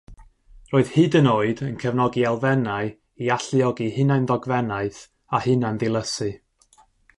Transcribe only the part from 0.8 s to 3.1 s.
hyd yn oed yn cefnogi elfennau